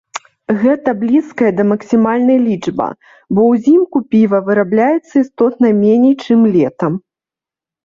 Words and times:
Гэта 0.61 0.89
блізкая 1.01 1.51
да 1.57 1.65
максімальнай 1.71 2.39
лічба, 2.47 2.87
бо 3.37 3.47
ўзімку 3.51 3.97
піва 4.15 4.39
вырабляецца 4.49 5.13
істотна 5.23 5.67
меней, 5.85 6.15
чым 6.27 6.39
летам. 6.59 6.93